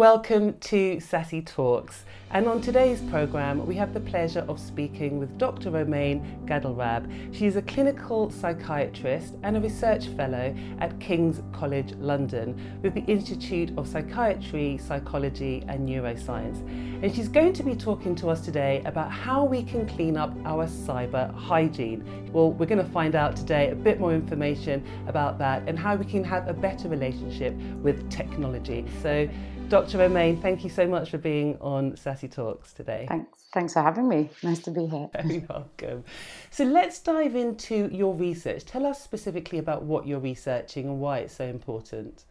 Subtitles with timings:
[0.00, 2.06] welcome to Sassy Talks.
[2.30, 5.70] And on today's programme, we have the pleasure of speaking with Dr.
[5.70, 7.34] Romayne Gadelrab.
[7.34, 13.02] She is a clinical psychiatrist and a research fellow at King's College London with the
[13.02, 16.60] Institute of Psychiatry, Psychology and Neuroscience.
[17.02, 20.32] And she's going to be talking to us today about how we can clean up
[20.46, 22.30] our cyber hygiene.
[22.32, 25.94] Well, we're going to find out today a bit more information about that and how
[25.96, 28.86] we can have a better relationship with technology.
[29.02, 29.28] So,
[29.70, 29.98] Dr.
[29.98, 33.06] Romayne, thank you so much for being on Sassy Talks today.
[33.08, 33.44] Thanks.
[33.54, 34.28] Thanks for having me.
[34.42, 35.08] Nice to be here.
[35.22, 36.02] Very welcome.
[36.50, 38.64] So let's dive into your research.
[38.64, 42.24] Tell us specifically about what you're researching and why it's so important.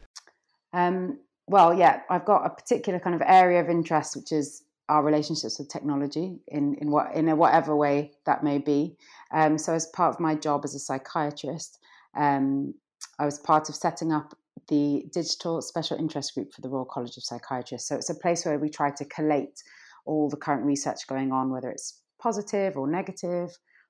[0.74, 1.18] Um,
[1.48, 5.60] well, yeah, I've got a particular kind of area of interest, which is our relationships
[5.60, 8.98] with technology in in what in a whatever way that may be.
[9.32, 11.80] Um, so, as part of my job as a psychiatrist,
[12.18, 12.74] um,
[13.18, 14.36] I was part of setting up
[14.70, 17.90] the Digital Special Interest Group for the Royal College of Psychiatrists.
[17.90, 19.62] So it's a place where we try to collate
[20.06, 23.50] all the current research going on, whether it's positive or negative,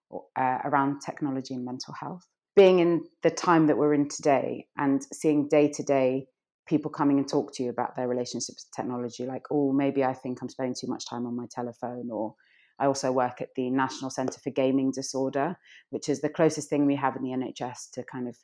[0.10, 2.26] or, uh, around technology and mental health.
[2.56, 6.28] Being in the time that we're in today and seeing day to day
[6.68, 10.14] people coming and talk to you about their relationships with technology, like, oh, maybe I
[10.14, 12.36] think I'm spending too much time on my telephone, or
[12.80, 15.58] I also work at the National Centre for Gaming Disorder,
[15.90, 18.38] which is the closest thing we have in the NHS to kind of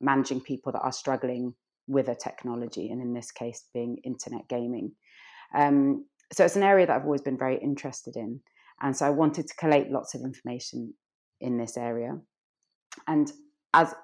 [0.00, 1.54] managing people that are struggling
[1.90, 4.92] with a technology, and in this case, being internet gaming.
[5.54, 8.40] Um, so it's an area that I've always been very interested in,
[8.80, 10.94] and so I wanted to collate lots of information
[11.40, 12.12] in this area.
[13.06, 13.32] And
[13.74, 13.94] as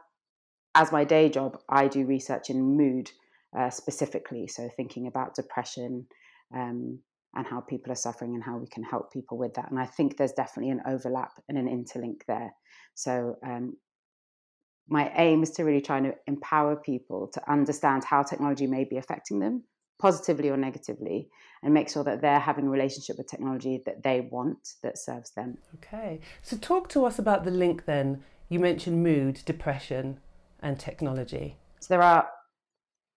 [0.74, 3.10] as my day job, I do research in mood
[3.58, 6.06] uh, specifically, so thinking about depression
[6.54, 6.98] um,
[7.34, 9.70] and how people are suffering and how we can help people with that.
[9.70, 12.50] And I think there's definitely an overlap and an interlink there.
[12.94, 13.76] So um,
[14.88, 18.96] my aim is to really try to empower people to understand how technology may be
[18.96, 19.64] affecting them
[19.98, 21.28] positively or negatively
[21.62, 25.30] and make sure that they're having a relationship with technology that they want that serves
[25.32, 25.56] them.
[25.76, 26.20] Okay.
[26.42, 28.22] So talk to us about the link then.
[28.48, 30.20] You mentioned mood depression
[30.60, 31.56] and technology.
[31.80, 32.28] So there are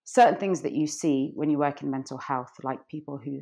[0.05, 3.41] certain things that you see when you work in mental health like people who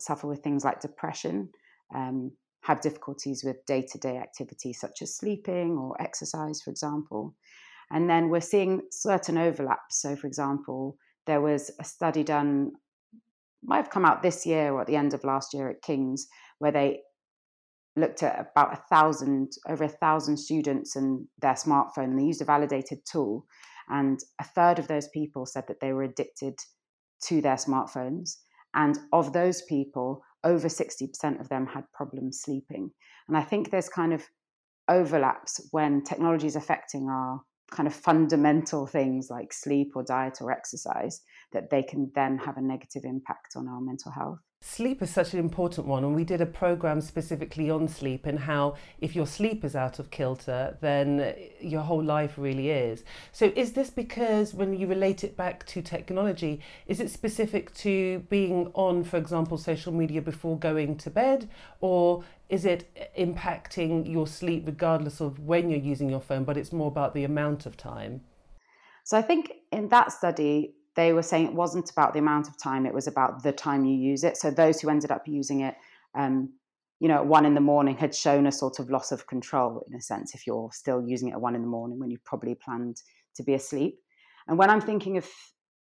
[0.00, 1.48] suffer with things like depression
[1.94, 2.30] um,
[2.68, 7.34] have difficulties with day to day activities such as sleeping or exercise, for example.
[7.90, 10.02] And then we're seeing certain overlaps.
[10.02, 12.72] So, for example, there was a study done,
[13.64, 16.28] might have come out this year or at the end of last year at King's,
[16.58, 17.00] where they
[17.96, 22.44] looked at about a thousand, over a thousand students and their smartphone, they used a
[22.44, 23.46] validated tool.
[23.88, 26.58] And a third of those people said that they were addicted
[27.28, 28.36] to their smartphones.
[28.74, 32.90] And of those people, over 60% of them had problems sleeping.
[33.26, 34.22] And I think there's kind of
[34.88, 37.40] overlaps when technology is affecting our
[37.70, 41.20] kind of fundamental things like sleep or diet or exercise
[41.52, 44.38] that they can then have a negative impact on our mental health.
[44.60, 48.40] Sleep is such an important one, and we did a program specifically on sleep and
[48.40, 53.04] how if your sleep is out of kilter, then your whole life really is.
[53.30, 58.18] So, is this because when you relate it back to technology, is it specific to
[58.30, 61.48] being on, for example, social media before going to bed,
[61.80, 66.72] or is it impacting your sleep regardless of when you're using your phone, but it's
[66.72, 68.22] more about the amount of time?
[69.04, 72.58] So, I think in that study, they were saying it wasn't about the amount of
[72.58, 74.36] time, it was about the time you use it.
[74.36, 75.76] So those who ended up using it,
[76.16, 76.52] um,
[76.98, 79.86] you know, at one in the morning had shown a sort of loss of control
[79.88, 82.18] in a sense, if you're still using it at one in the morning when you
[82.24, 83.00] probably planned
[83.36, 84.00] to be asleep.
[84.48, 85.28] And when I'm thinking of,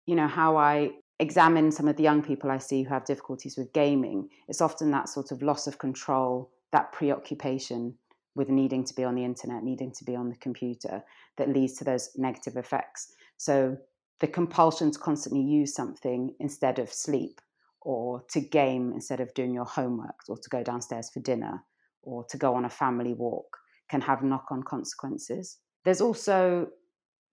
[0.06, 3.58] you know, how I examine some of the young people I see who have difficulties
[3.58, 7.96] with gaming, it's often that sort of loss of control, that preoccupation
[8.36, 11.04] with needing to be on the internet, needing to be on the computer
[11.38, 13.12] that leads to those negative effects.
[13.38, 13.76] So
[14.20, 17.42] the compulsion to constantly use something instead of sleep
[17.82, 21.64] or to game instead of doing your homework or to go downstairs for dinner
[22.04, 23.58] or to go on a family walk
[23.90, 25.58] can have knock on consequences.
[25.86, 26.68] There's also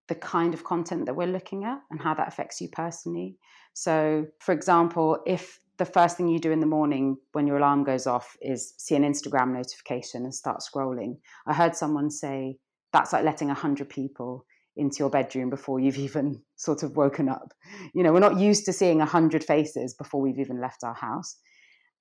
[0.09, 3.37] the kind of content that we're looking at and how that affects you personally.
[3.75, 7.85] So, for example, if the first thing you do in the morning when your alarm
[7.85, 12.59] goes off is see an Instagram notification and start scrolling, I heard someone say
[12.93, 14.47] that's like letting 100 people
[14.77, 17.53] into your bedroom before you've even sort of woken up.
[17.95, 21.37] You know, we're not used to seeing 100 faces before we've even left our house.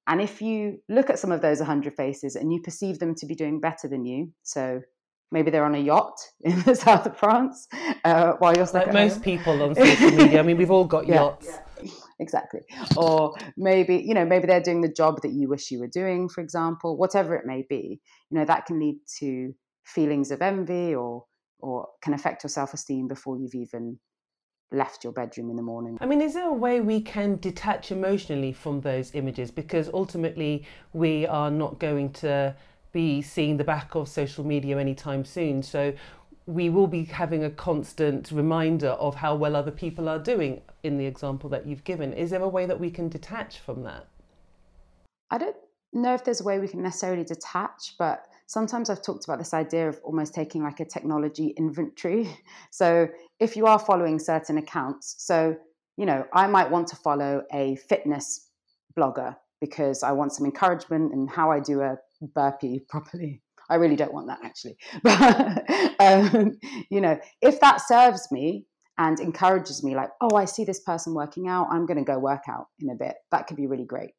[0.07, 3.25] And if you look at some of those 100 faces and you perceive them to
[3.25, 4.81] be doing better than you, so
[5.31, 7.68] maybe they're on a yacht in the south of France
[8.04, 9.24] uh, while you're like most home.
[9.24, 10.39] people on social media.
[10.39, 11.48] I mean, we've all got yachts.
[11.81, 12.62] Yeah, exactly.
[12.95, 16.30] Or maybe you know, maybe they're doing the job that you wish you were doing,
[16.30, 16.98] for example.
[16.98, 18.00] Whatever it may be,
[18.30, 19.54] you know, that can lead to
[19.86, 21.25] feelings of envy or
[21.65, 24.00] or can affect your self esteem before you've even
[24.71, 25.97] left your bedroom in the morning.
[26.00, 29.51] I mean, is there a way we can detach emotionally from those images?
[29.51, 32.56] Because ultimately, we are not going to
[32.91, 35.63] be seeing the back of social media anytime soon.
[35.63, 35.94] So
[36.45, 40.97] we will be having a constant reminder of how well other people are doing in
[40.97, 42.13] the example that you've given.
[42.13, 44.06] Is there a way that we can detach from that?
[45.31, 45.56] I don't
[45.94, 49.53] know if there's a way we can necessarily detach, but sometimes I've talked about this
[49.53, 52.30] idea of almost taking like a technology inventory.
[52.71, 53.07] So
[53.39, 55.56] if you are following certain accounts, so
[55.97, 58.50] you know, I might want to follow a fitness
[58.97, 61.97] blogger because I want some encouragement in how I do a
[62.33, 63.42] burpee properly.
[63.69, 64.77] I really don't want that actually.
[65.03, 66.59] But, um,
[66.89, 68.65] you know, if that serves me
[68.98, 72.19] and encourages me, like, oh, I see this person working out, I'm going to go
[72.19, 74.12] work out in a bit, that could be really great.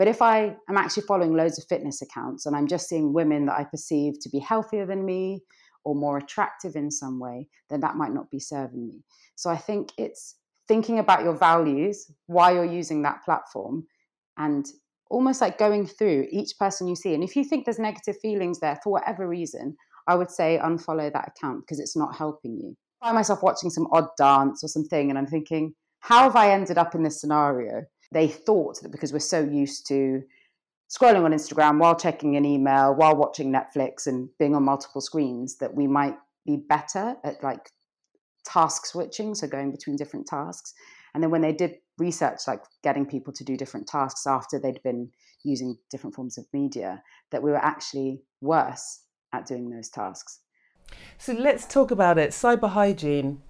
[0.00, 3.44] But if I am actually following loads of fitness accounts and I'm just seeing women
[3.44, 5.42] that I perceive to be healthier than me
[5.84, 9.04] or more attractive in some way, then that might not be serving me.
[9.36, 10.36] So I think it's
[10.66, 13.86] thinking about your values, why you're using that platform,
[14.38, 14.64] and
[15.10, 17.12] almost like going through each person you see.
[17.12, 19.76] And if you think there's negative feelings there for whatever reason,
[20.08, 22.74] I would say unfollow that account because it's not helping you.
[23.02, 26.52] I find myself watching some odd dance or something and I'm thinking, how have I
[26.52, 27.82] ended up in this scenario?
[28.12, 30.22] They thought that because we're so used to
[30.90, 35.58] scrolling on Instagram while checking an email, while watching Netflix and being on multiple screens,
[35.58, 36.16] that we might
[36.46, 37.70] be better at like
[38.44, 40.74] task switching, so going between different tasks.
[41.14, 44.82] And then when they did research, like getting people to do different tasks after they'd
[44.82, 45.10] been
[45.44, 49.02] using different forms of media, that we were actually worse
[49.32, 50.40] at doing those tasks.
[51.18, 52.30] So let's talk about it.
[52.30, 53.42] Cyber hygiene.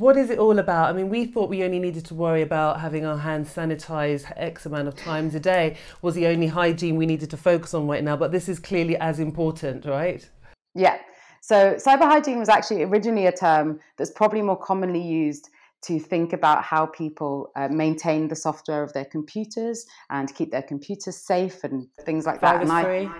[0.00, 0.88] What is it all about?
[0.88, 4.64] I mean, we thought we only needed to worry about having our hands sanitized X
[4.64, 8.02] amount of times a day was the only hygiene we needed to focus on right
[8.02, 10.26] now, but this is clearly as important, right?
[10.74, 10.96] Yeah.
[11.42, 15.50] So, cyber hygiene was actually originally a term that's probably more commonly used
[15.82, 20.62] to think about how people uh, maintain the software of their computers and keep their
[20.62, 22.62] computers safe and things like that.
[22.62, 23.10] and I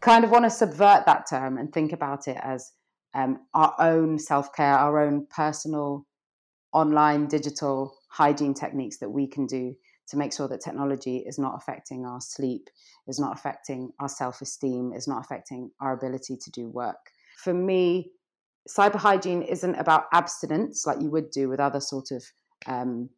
[0.00, 2.72] kind of want to subvert that term and think about it as
[3.12, 6.06] um, our own self care, our own personal
[6.72, 9.74] online digital hygiene techniques that we can do
[10.08, 12.68] to make sure that technology is not affecting our sleep,
[13.08, 17.10] is not affecting our self esteem, is not affecting our ability to do work.
[17.38, 18.12] For me,
[18.68, 22.24] cyber hygiene isn't about abstinence like you would do with other sort of
[22.66, 23.08] um,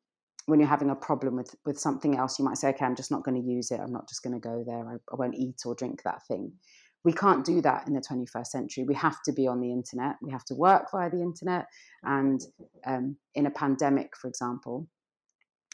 [0.47, 3.11] when you're having a problem with with something else you might say okay i'm just
[3.11, 3.81] not going to use it.
[3.81, 4.89] I'm not just going to go there.
[4.89, 6.53] I, I, won't eat or drink that thing
[7.05, 8.85] we can't do that in the 21st century.
[8.85, 10.17] We have to be on the internet.
[10.23, 11.67] We have to work via the internet.
[12.03, 12.41] And
[12.87, 14.89] um, in a pandemic for example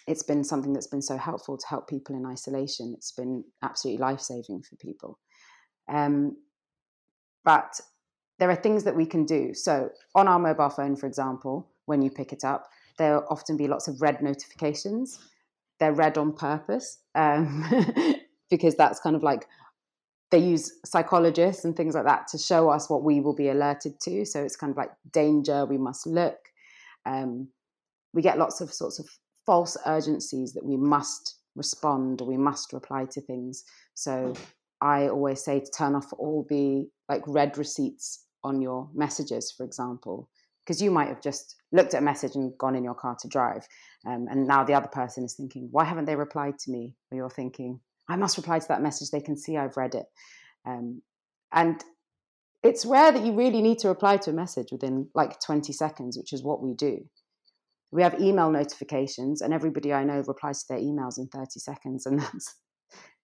[0.07, 2.95] it's been something that's been so helpful to help people in isolation.
[2.97, 5.19] It's been absolutely life-saving for people.
[5.89, 6.37] Um,
[7.45, 7.81] but
[8.39, 9.55] there are things that we can do.
[9.55, 12.69] So on our mobile phone, for example, when you pick it up,
[12.99, 15.19] there'll often be lots of red notifications.
[15.79, 17.65] They're red on purpose um,
[18.51, 19.47] because that's kind of like
[20.31, 23.99] they use psychologists and things like that to show us what we will be alerted
[24.01, 24.25] to.
[24.25, 26.39] So it's kind of like danger, we must look.
[27.05, 27.49] Um,
[28.13, 29.09] we get lots of sorts of
[29.47, 33.65] false urgencies that we must respond or we must reply to things.
[33.95, 34.35] So
[34.81, 39.65] I always say to turn off all the like read receipts on your messages, for
[39.65, 40.29] example,
[40.65, 43.29] because you might have just looked at a message and gone in your car to
[43.29, 43.67] drive.
[44.07, 46.95] Um, and now the other person is thinking, why haven't they replied to me?
[47.11, 49.11] Or you're thinking, I must reply to that message.
[49.11, 50.07] They can see I've read it.
[50.67, 51.03] Um,
[51.53, 51.83] and
[52.63, 56.19] it's rare that you really need to reply to a message within like 20 seconds,
[56.19, 56.99] which is what we do.
[57.93, 62.07] We have email notifications, and everybody I know replies to their emails in 30 seconds,
[62.07, 62.55] and that's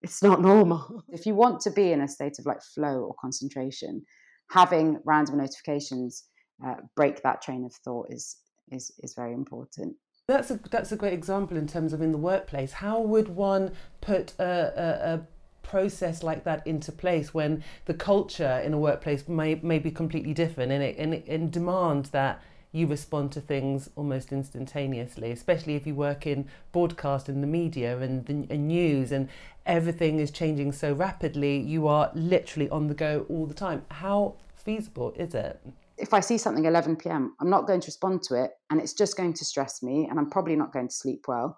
[0.02, 1.02] it's not normal.
[1.08, 4.04] If you want to be in a state of like flow or concentration,
[4.50, 6.24] having random notifications
[6.64, 8.36] uh, break that train of thought is
[8.70, 9.96] is is very important.
[10.28, 12.72] That's a that's a great example in terms of in the workplace.
[12.72, 15.20] How would one put a, a, a
[15.62, 20.34] process like that into place when the culture in a workplace may may be completely
[20.34, 22.42] different and it and, it, and demand that
[22.72, 27.96] you respond to things almost instantaneously, especially if you work in broadcast and the media
[28.00, 29.28] and the and news and
[29.64, 31.56] everything is changing so rapidly.
[31.56, 33.84] You are literally on the go all the time.
[33.92, 34.34] How
[34.66, 35.60] feasible is it?
[35.96, 38.92] If I see something 11 p.m., I'm not going to respond to it, and it's
[38.92, 41.56] just going to stress me, and I'm probably not going to sleep well.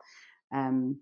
[0.55, 1.01] Um,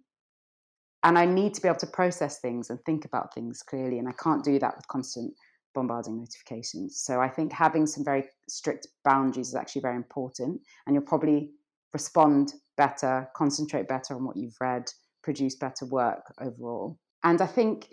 [1.03, 4.09] and I need to be able to process things and think about things clearly, and
[4.09, 5.35] I can't do that with constant
[5.75, 7.03] bombarding notifications.
[7.05, 11.51] So I think having some very strict boundaries is actually very important, and you'll probably
[11.93, 14.85] respond better, concentrate better on what you've read,
[15.23, 16.99] produce better work overall.
[17.25, 17.89] And I think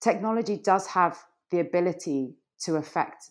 [0.00, 1.18] technology does have
[1.50, 3.30] the ability to affect,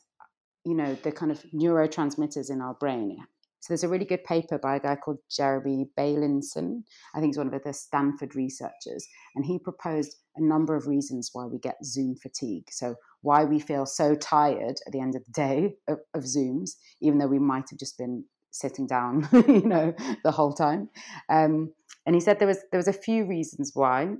[0.66, 3.18] you know, the kind of neurotransmitters in our brain.
[3.62, 6.84] So there's a really good paper by a guy called Jeremy Bailenson.
[7.14, 9.06] I think he's one of the Stanford researchers,
[9.36, 12.68] and he proposed a number of reasons why we get Zoom fatigue.
[12.72, 16.72] So why we feel so tired at the end of the day of, of Zooms,
[17.02, 19.94] even though we might have just been sitting down, you know,
[20.24, 20.90] the whole time.
[21.28, 21.74] Um,
[22.06, 24.16] and he said there was there was a few reasons why.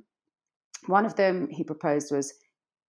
[0.88, 2.34] One of them he proposed was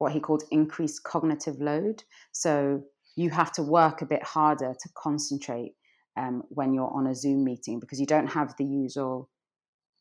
[0.00, 2.02] what he called increased cognitive load.
[2.32, 2.82] So
[3.16, 5.74] you have to work a bit harder to concentrate
[6.16, 9.28] um, when you're on a Zoom meeting because you don't have the usual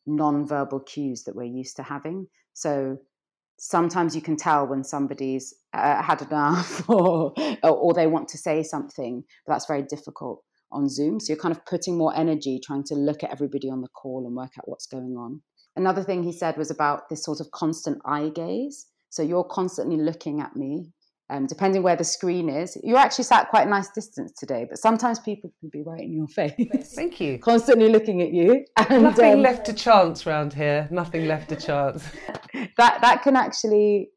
[0.06, 2.26] non-verbal cues that we're used to having.
[2.54, 2.96] So
[3.58, 8.62] sometimes you can tell when somebody's uh, had enough or, or they want to say
[8.62, 10.42] something, but that's very difficult
[10.72, 11.20] on Zoom.
[11.20, 14.24] So you're kind of putting more energy trying to look at everybody on the call
[14.26, 15.42] and work out what's going on.
[15.76, 18.86] Another thing he said was about this sort of constant eye gaze.
[19.10, 20.92] So you're constantly looking at me,
[21.28, 22.78] um, depending where the screen is.
[22.82, 26.12] You're actually sat quite a nice distance today, but sometimes people can be right in
[26.12, 26.94] your face.
[26.94, 27.38] Thank you.
[27.38, 28.64] constantly looking at you.
[28.76, 30.88] And, Nothing um, left to chance round here.
[30.90, 32.08] Nothing left to chance.
[32.76, 34.10] that that can actually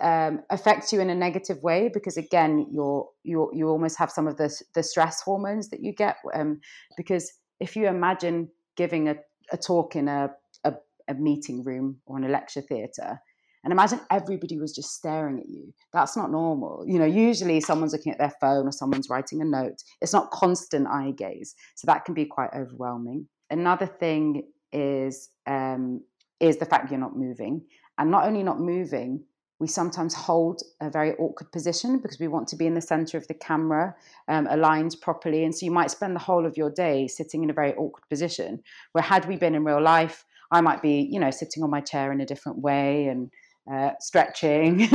[0.00, 4.26] um, affect you in a negative way because again you're you you almost have some
[4.26, 6.60] of the the stress hormones that you get um,
[6.96, 9.14] because if you imagine giving a,
[9.52, 10.30] a talk in a,
[10.64, 10.74] a,
[11.08, 13.20] a meeting room or in a lecture theatre
[13.66, 17.92] and imagine everybody was just staring at you that's not normal you know usually someone's
[17.92, 21.84] looking at their phone or someone's writing a note it's not constant eye gaze so
[21.86, 26.00] that can be quite overwhelming another thing is um,
[26.38, 27.60] is the fact you're not moving
[27.98, 29.20] and not only not moving
[29.58, 33.16] we sometimes hold a very awkward position because we want to be in the center
[33.16, 33.94] of the camera,
[34.28, 35.44] um, aligned properly.
[35.44, 38.04] And so you might spend the whole of your day sitting in a very awkward
[38.10, 38.62] position.
[38.92, 41.80] Where had we been in real life, I might be, you know, sitting on my
[41.80, 43.30] chair in a different way and
[43.72, 44.82] uh, stretching.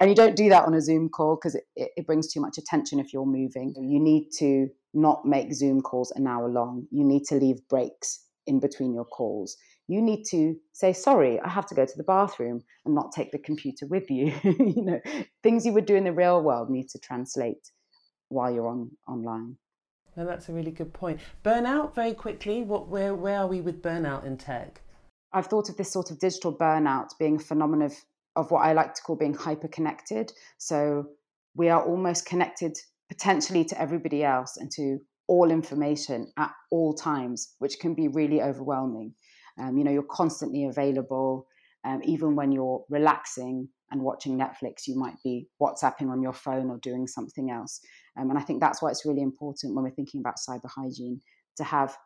[0.00, 2.58] and you don't do that on a Zoom call because it, it brings too much
[2.58, 3.74] attention if you're moving.
[3.76, 6.86] You need to not make Zoom calls an hour long.
[6.90, 9.56] You need to leave breaks in between your calls
[9.86, 13.30] you need to say sorry i have to go to the bathroom and not take
[13.32, 15.00] the computer with you you know
[15.42, 17.70] things you would do in the real world need to translate
[18.28, 19.56] while you're on online
[20.16, 23.82] no that's a really good point burnout very quickly what where where are we with
[23.82, 24.80] burnout in tech
[25.34, 27.94] i've thought of this sort of digital burnout being a phenomenon of
[28.36, 31.06] of what i like to call being hyper connected so
[31.54, 32.76] we are almost connected
[33.08, 38.42] potentially to everybody else and to all information at all times which can be really
[38.42, 39.14] overwhelming
[39.58, 41.46] um, you know, you're constantly available.
[41.84, 46.70] Um, even when you're relaxing and watching Netflix, you might be WhatsApping on your phone
[46.70, 47.80] or doing something else.
[48.18, 51.20] Um, and I think that's why it's really important when we're thinking about cyber hygiene
[51.56, 51.96] to have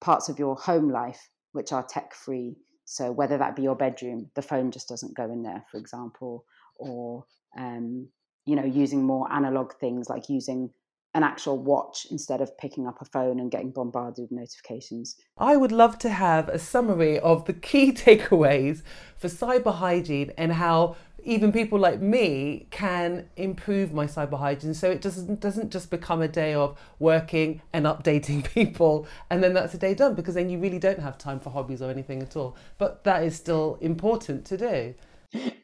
[0.00, 2.56] parts of your home life which are tech free.
[2.84, 6.44] So whether that be your bedroom, the phone just doesn't go in there, for example,
[6.76, 7.24] or
[7.56, 8.08] um,
[8.46, 10.70] you know, using more analog things like using
[11.14, 15.16] an actual watch instead of picking up a phone and getting bombarded with notifications.
[15.38, 18.82] I would love to have a summary of the key takeaways
[19.16, 24.90] for cyber hygiene and how even people like me can improve my cyber hygiene so
[24.90, 29.74] it doesn't doesn't just become a day of working and updating people and then that's
[29.74, 32.36] a day done because then you really don't have time for hobbies or anything at
[32.36, 34.94] all but that is still important to do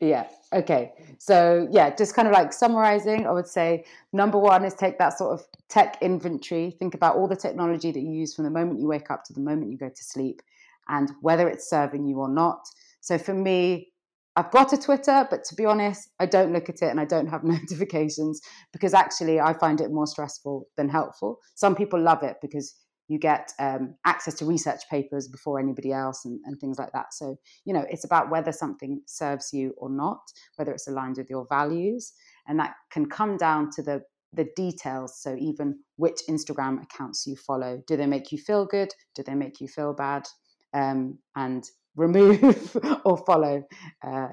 [0.00, 0.26] yeah.
[0.52, 0.92] Okay.
[1.18, 5.16] So, yeah, just kind of like summarizing, I would say number one is take that
[5.16, 6.74] sort of tech inventory.
[6.78, 9.32] Think about all the technology that you use from the moment you wake up to
[9.32, 10.42] the moment you go to sleep
[10.88, 12.68] and whether it's serving you or not.
[13.00, 13.92] So, for me,
[14.36, 17.04] I've got a Twitter, but to be honest, I don't look at it and I
[17.04, 18.40] don't have notifications
[18.72, 21.38] because actually I find it more stressful than helpful.
[21.54, 22.74] Some people love it because
[23.10, 27.12] you get um, access to research papers before anybody else and, and, things like that.
[27.12, 27.34] So,
[27.64, 30.20] you know, it's about whether something serves you or not,
[30.54, 32.12] whether it's aligned with your values.
[32.46, 35.20] And that can come down to the, the details.
[35.20, 37.82] So, even which Instagram accounts you follow.
[37.88, 38.90] Do they make you feel good?
[39.16, 40.28] Do they make you feel bad?
[40.72, 41.64] Um, and
[42.00, 43.64] remove or follow
[44.02, 44.28] uh,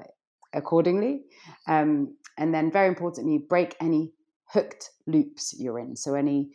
[0.54, 1.22] accordingly.
[1.66, 4.12] Um, and then, very importantly, break any
[4.44, 5.94] hooked loops you're in.
[5.96, 6.50] So, any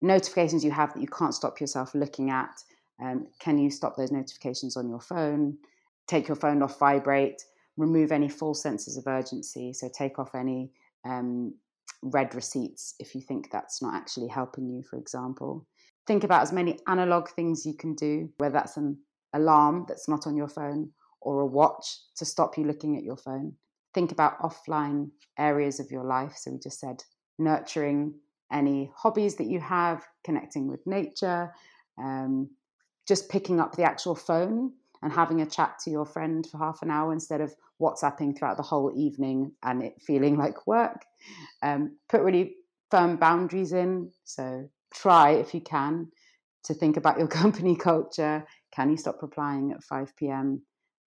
[0.00, 2.54] notifications you have that you can't stop yourself looking at.
[3.02, 5.56] Um, can you stop those notifications on your phone?
[6.06, 7.42] Take your phone off vibrate.
[7.76, 9.72] Remove any false senses of urgency.
[9.72, 10.70] So take off any
[11.04, 11.54] um,
[12.02, 15.66] read receipts if you think that's not actually helping you, for example.
[16.06, 18.98] Think about as many analog things you can do, whether that's an
[19.34, 23.16] alarm that's not on your phone or a watch to stop you looking at your
[23.16, 23.54] phone.
[23.92, 26.34] Think about offline areas of your life.
[26.36, 27.02] So we just said
[27.38, 28.14] nurturing
[28.52, 31.52] any hobbies that you have, connecting with nature,
[31.98, 32.48] um,
[33.06, 34.72] just picking up the actual phone
[35.02, 38.56] and having a chat to your friend for half an hour instead of WhatsApping throughout
[38.56, 41.04] the whole evening and it feeling like work.
[41.62, 42.56] Um, put really
[42.90, 44.10] firm boundaries in.
[44.24, 46.08] So try, if you can,
[46.64, 48.46] to think about your company culture.
[48.74, 50.62] Can you stop replying at 5 p.m.?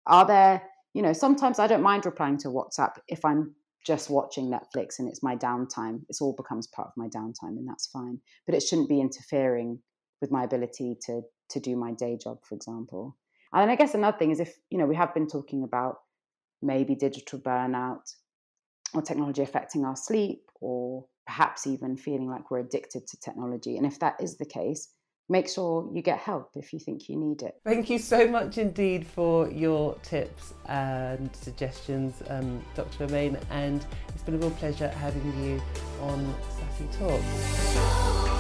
[0.06, 3.56] Are there, you know, sometimes I don't mind replying to WhatsApp if I'm
[3.86, 6.02] just watching Netflix and it's my downtime.
[6.10, 8.20] It's all becomes part of my downtime and that's fine.
[8.46, 9.80] But it shouldn't be interfering
[10.22, 13.18] with my ability to to do my day job, for example.
[13.54, 16.00] And I guess another thing is if, you know, we have been talking about
[16.62, 18.14] maybe digital burnout
[18.94, 23.78] or technology affecting our sleep or perhaps even feeling like we're addicted to technology.
[23.78, 24.90] And if that is the case,
[25.30, 27.56] make sure you get help if you think you need it.
[27.64, 33.06] Thank you so much indeed for your tips and suggestions, um, Dr.
[33.06, 35.62] Romayne, and it's been a real pleasure having you
[36.02, 38.37] on Sassy Talk.